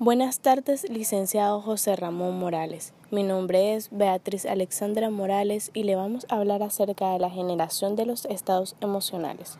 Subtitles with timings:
[0.00, 2.92] Buenas tardes, licenciado José Ramón Morales.
[3.12, 7.94] Mi nombre es Beatriz Alexandra Morales y le vamos a hablar acerca de la generación
[7.94, 9.56] de los estados emocionales.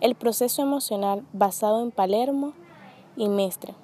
[0.00, 2.52] El proceso emocional basado en Palermo
[3.16, 3.74] y Mestre.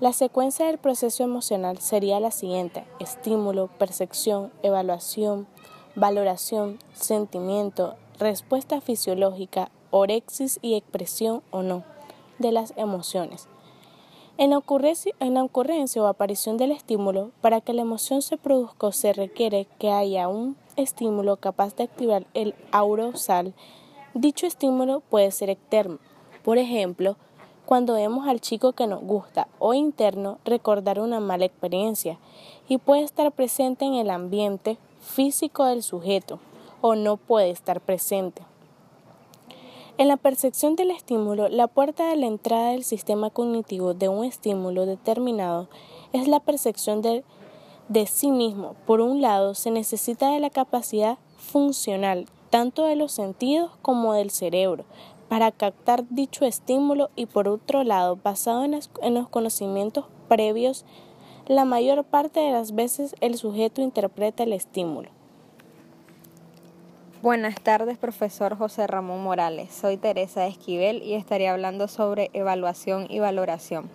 [0.00, 5.46] La secuencia del proceso emocional sería la siguiente: estímulo, percepción, evaluación,
[5.94, 11.84] valoración, sentimiento, respuesta fisiológica, orexis y expresión o no
[12.38, 13.48] de las emociones.
[14.38, 19.66] En la, ocurrencia, o aparición del estímulo, para que la emoción se produzca se requiere
[19.78, 23.52] que haya un estímulo capaz de activar el aurosal.
[24.14, 25.98] Dicho estímulo puede ser externo.
[26.42, 27.16] Por ejemplo,
[27.66, 32.18] cuando vemos al chico que nos gusta o interno recordar una mala experiencia
[32.68, 36.40] y puede estar presente en el ambiente físico del sujeto
[36.80, 38.42] o no puede estar presente.
[39.98, 44.24] En la percepción del estímulo, la puerta de la entrada del sistema cognitivo de un
[44.24, 45.68] estímulo determinado
[46.14, 47.24] es la percepción de,
[47.88, 48.74] de sí mismo.
[48.86, 54.30] Por un lado, se necesita de la capacidad funcional tanto de los sentidos como del
[54.30, 54.84] cerebro
[55.28, 60.84] para captar dicho estímulo y por otro lado, basado en, en los conocimientos previos,
[61.46, 65.10] la mayor parte de las veces el sujeto interpreta el estímulo.
[67.22, 69.72] Buenas tardes, profesor José Ramón Morales.
[69.72, 73.88] Soy Teresa Esquivel y estaré hablando sobre evaluación y valoración.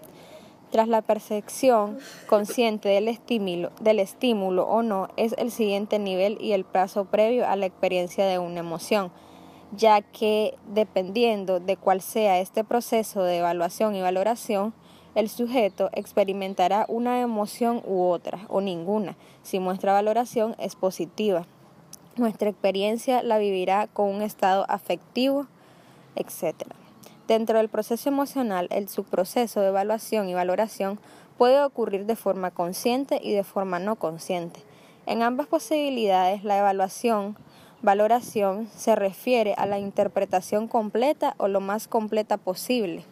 [0.71, 1.97] Tras la percepción
[2.29, 7.45] consciente del estímulo, del estímulo o no, es el siguiente nivel y el plazo previo
[7.45, 9.11] a la experiencia de una emoción,
[9.75, 14.73] ya que dependiendo de cuál sea este proceso de evaluación y valoración,
[15.15, 19.17] el sujeto experimentará una emoción u otra o ninguna.
[19.43, 21.45] Si muestra valoración es positiva
[22.19, 25.47] nuestra experiencia la vivirá con un estado afectivo,
[26.15, 26.55] etc.
[27.27, 30.99] Dentro del proceso emocional, el subproceso de evaluación y valoración
[31.37, 34.61] puede ocurrir de forma consciente y de forma no consciente.
[35.05, 37.37] En ambas posibilidades, la evaluación,
[37.81, 43.03] valoración, se refiere a la interpretación completa o lo más completa posible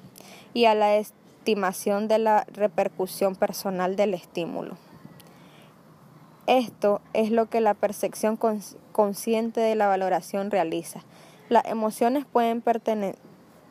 [0.54, 4.78] y a la estimación de la repercusión personal del estímulo.
[6.48, 8.38] Esto es lo que la percepción
[8.92, 11.02] consciente de la valoración realiza.
[11.50, 12.64] Las emociones pueden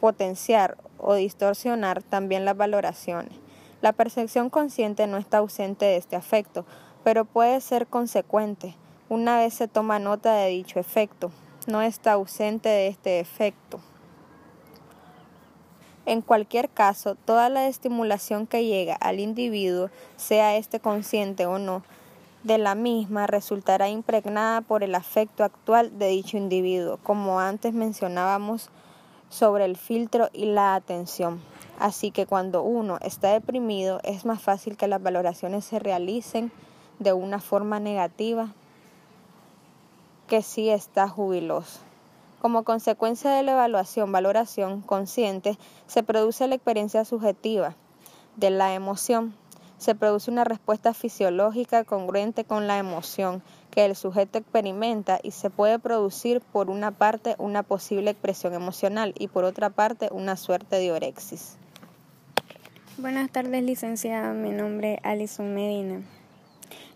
[0.00, 3.32] potenciar o distorsionar también las valoraciones.
[3.80, 6.66] La percepción consciente no está ausente de este afecto,
[7.04, 8.74] pero puede ser consecuente.
[9.08, 11.30] Una vez se toma nota de dicho efecto,
[11.68, 13.78] no está ausente de este efecto.
[16.06, 21.82] En cualquier caso, toda la estimulación que llega al individuo, sea este consciente o no,
[22.44, 28.68] de la misma resultará impregnada por el afecto actual de dicho individuo, como antes mencionábamos
[29.30, 31.40] sobre el filtro y la atención.
[31.78, 36.52] Así que cuando uno está deprimido es más fácil que las valoraciones se realicen
[36.98, 38.52] de una forma negativa
[40.28, 41.80] que si está jubiloso.
[42.40, 47.74] Como consecuencia de la evaluación, valoración consciente, se produce la experiencia subjetiva
[48.36, 49.34] de la emoción,
[49.78, 55.50] se produce una respuesta fisiológica congruente con la emoción que el sujeto experimenta y se
[55.50, 60.76] puede producir por una parte una posible expresión emocional y por otra parte una suerte
[60.76, 61.56] de orexis.
[62.96, 64.32] Buenas tardes, licenciada.
[64.32, 66.02] Mi nombre es Alison Medina.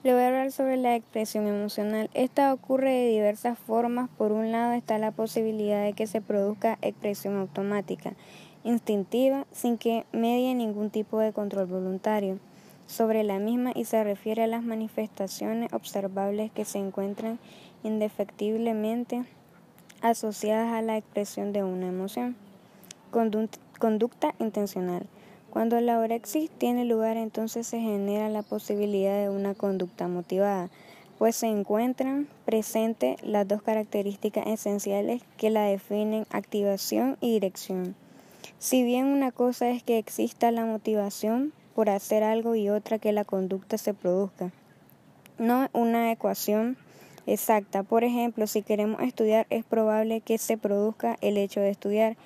[0.05, 2.09] Le voy a hablar sobre la expresión emocional.
[2.15, 4.09] Esta ocurre de diversas formas.
[4.17, 8.13] Por un lado está la posibilidad de que se produzca expresión automática,
[8.63, 12.39] instintiva, sin que medie ningún tipo de control voluntario
[12.89, 17.39] sobre la misma y se refiere a las manifestaciones observables que se encuentran
[17.85, 19.25] indefectiblemente
[20.01, 22.35] asociadas a la expresión de una emoción.
[23.11, 25.07] Conducta intencional.
[25.51, 30.71] Cuando la orexis tiene lugar, entonces se genera la posibilidad de una conducta motivada,
[31.19, 37.95] pues se encuentran presentes las dos características esenciales que la definen activación y dirección.
[38.59, 43.13] Si bien una cosa es que exista la motivación por hacer algo y otra que
[43.13, 44.51] la conducta se produzca.
[45.39, 46.77] No una ecuación
[47.25, 47.85] exacta.
[47.85, 52.17] Por ejemplo, si queremos estudiar es probable que se produzca el hecho de estudiar,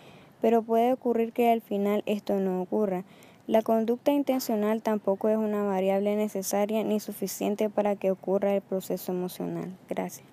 [0.41, 3.05] pero puede ocurrir que al final esto no ocurra.
[3.47, 9.13] La conducta intencional tampoco es una variable necesaria ni suficiente para que ocurra el proceso
[9.13, 9.77] emocional.
[9.87, 10.32] Gracias.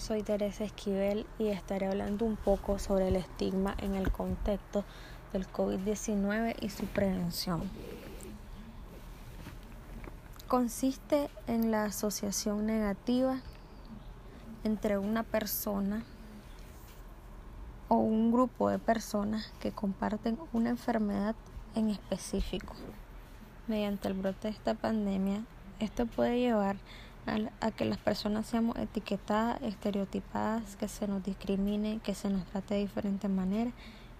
[0.00, 4.84] Soy Teresa Esquivel y estaré hablando un poco sobre el estigma en el contexto
[5.32, 7.70] del COVID-19 y su prevención.
[10.50, 13.38] consiste en la asociación negativa
[14.64, 16.02] entre una persona
[17.86, 21.36] o un grupo de personas que comparten una enfermedad
[21.76, 22.74] en específico.
[23.68, 25.44] Mediante el brote de esta pandemia,
[25.78, 27.09] esto puede llevar a,
[27.76, 32.80] que las personas seamos etiquetadas, estereotipadas, que se nos discrimine, que se nos trate de
[32.80, 33.72] diferentes maneras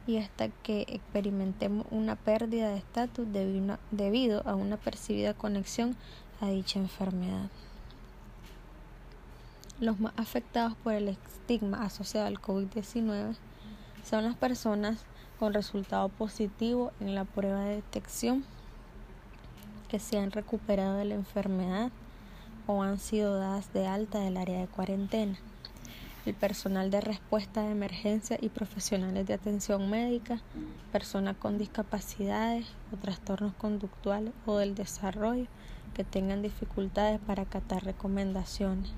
[0.06, 3.26] y hasta que experimentemos una pérdida de estatus
[3.90, 5.96] debido a una percibida conexión
[6.40, 7.48] a dicha enfermedad.
[9.80, 13.34] Los más afectados por el estigma asociado al COVID-19
[14.04, 15.04] son las personas
[15.38, 18.44] con resultado positivo en la prueba de detección
[19.88, 21.90] que se han recuperado de la enfermedad
[22.78, 25.36] han sido dadas de alta del área de cuarentena.
[26.24, 30.40] El personal de respuesta de emergencia y profesionales de atención médica,
[30.92, 35.46] personas con discapacidades o trastornos conductuales o del desarrollo
[35.94, 38.90] que tengan dificultades para acatar recomendaciones,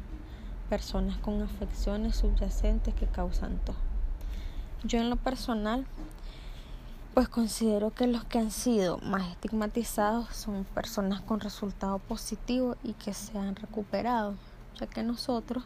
[0.68, 3.76] personas con afecciones subyacentes que causan tos.
[4.84, 5.86] Yo en lo personal,
[7.14, 12.94] pues considero que los que han sido más estigmatizados son personas con resultado positivo y
[12.94, 14.34] que se han recuperado,
[14.78, 15.64] ya que nosotros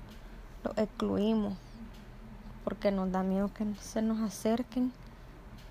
[0.65, 1.55] los excluimos
[2.65, 4.93] porque nos da miedo que se nos acerquen,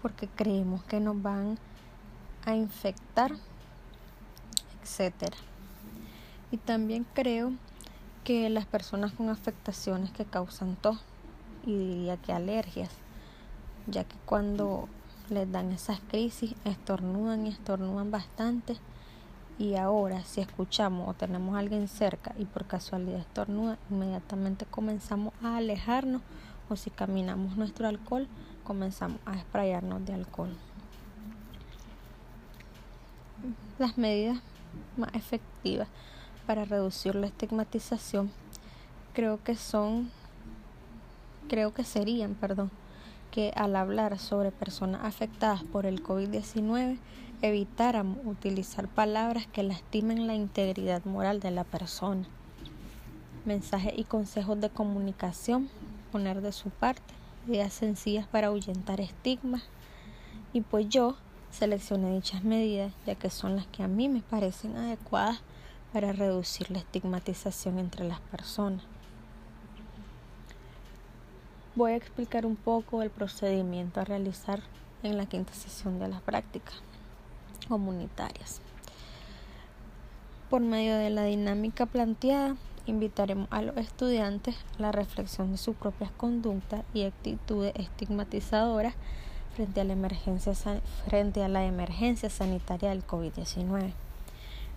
[0.01, 1.57] porque creemos que nos van
[2.45, 3.33] a infectar,
[4.81, 5.35] etcétera.
[6.51, 7.51] Y también creo
[8.23, 10.99] que las personas con afectaciones que causan tos
[11.65, 12.91] y diría que alergias
[13.87, 14.87] ya que cuando
[15.29, 18.77] les dan esas crisis estornudan y estornudan bastante
[19.57, 25.33] y ahora si escuchamos o tenemos a alguien cerca y por casualidad estornuda, inmediatamente comenzamos
[25.41, 26.21] a alejarnos
[26.69, 28.27] o si caminamos nuestro alcohol,
[28.63, 30.55] comenzamos a esprayarnos de alcohol.
[33.79, 34.39] Las medidas
[34.97, 35.87] más efectivas
[36.45, 38.31] para reducir la estigmatización
[39.13, 40.09] creo que son
[41.47, 42.71] creo que serían, perdón,
[43.35, 46.97] que al hablar sobre personas afectadas por el COVID-19
[47.41, 52.25] evitáramos utilizar palabras que lastimen la integridad moral de la persona.
[53.43, 55.69] Mensajes y consejos de comunicación,
[56.13, 57.13] poner de su parte,
[57.45, 59.63] ideas sencillas para ahuyentar estigmas.
[60.53, 61.17] Y pues yo
[61.51, 65.41] seleccioné dichas medidas ya que son las que a mí me parecen adecuadas
[65.91, 68.94] para reducir la estigmatización entre las personas
[71.75, 74.61] voy a explicar un poco el procedimiento a realizar
[75.03, 76.75] en la quinta sesión de las prácticas
[77.67, 78.61] comunitarias.
[80.49, 82.55] Por medio de la dinámica planteada,
[82.85, 88.93] invitaremos a los estudiantes a la reflexión de sus propias conductas y actitudes estigmatizadoras
[89.55, 90.53] frente a la emergencia,
[91.07, 93.91] frente a la emergencia sanitaria del COVID-19.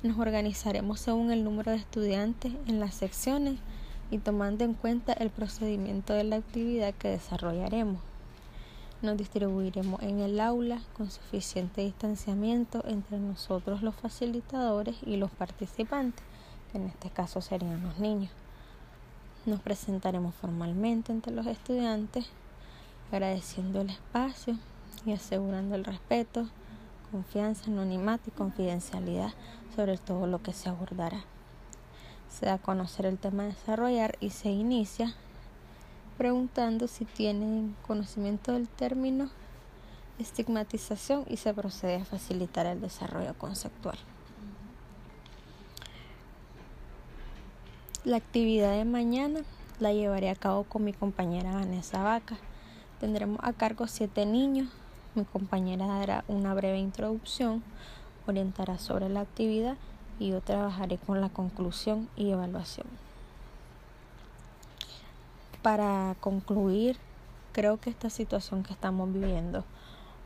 [0.02, 3.58] Nos organizaremos según el número de estudiantes en las secciones
[4.10, 8.00] y tomando en cuenta el procedimiento de la actividad que desarrollaremos.
[9.00, 16.24] Nos distribuiremos en el aula con suficiente distanciamiento entre nosotros los facilitadores y los participantes,
[16.72, 18.32] que en este caso serían los niños.
[19.46, 22.26] Nos presentaremos formalmente entre los estudiantes,
[23.12, 24.58] agradeciendo el espacio
[25.06, 26.48] y asegurando el respeto,
[27.12, 29.32] confianza, anonimato y confidencialidad
[29.76, 31.24] sobre todo lo que se abordará
[32.30, 35.14] se da a conocer el tema a desarrollar y se inicia
[36.16, 39.30] preguntando si tienen conocimiento del término
[40.18, 43.96] estigmatización y se procede a facilitar el desarrollo conceptual.
[48.04, 49.40] La actividad de mañana
[49.78, 52.36] la llevaré a cabo con mi compañera Vanessa Vaca.
[53.00, 54.68] Tendremos a cargo siete niños.
[55.14, 57.62] Mi compañera dará una breve introducción,
[58.26, 59.76] orientará sobre la actividad
[60.18, 62.86] y yo trabajaré con la conclusión y evaluación.
[65.62, 66.96] Para concluir,
[67.52, 69.64] creo que esta situación que estamos viviendo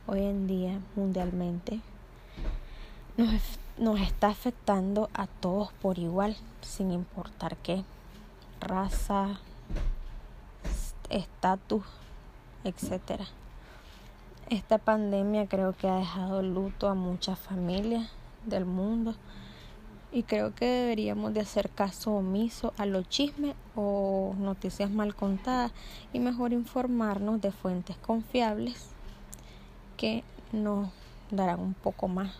[0.06, 1.80] hoy en día mundialmente
[3.16, 3.30] nos,
[3.78, 7.84] nos está afectando a todos por igual, sin importar qué,
[8.60, 9.40] raza,
[11.10, 11.84] estatus,
[12.64, 13.22] etc.
[14.48, 18.10] Esta pandemia creo que ha dejado luto a muchas familias
[18.46, 19.14] del mundo
[20.12, 25.72] y creo que deberíamos de hacer caso omiso a los chismes o noticias mal contadas
[26.12, 28.88] y mejor informarnos de fuentes confiables
[29.96, 30.90] que nos
[31.30, 32.34] darán un poco más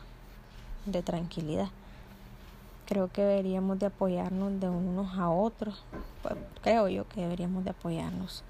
[0.85, 1.71] de tranquilidad.
[2.87, 5.83] Creo que deberíamos de apoyarnos de unos a otros.
[6.23, 8.43] Pues, creo yo que deberíamos de apoyarnos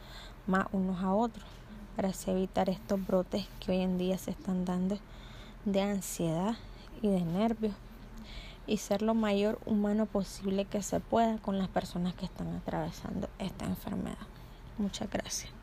[0.49, 1.47] más unos a otros
[1.95, 4.99] para así evitar estos brotes que hoy en día se están dando
[5.65, 6.57] de ansiedad
[7.03, 7.75] y de nervios
[8.67, 13.29] y ser lo mayor humano posible que se pueda con las personas que están atravesando
[13.39, 14.27] esta enfermedad.
[14.79, 15.62] Muchas gracias.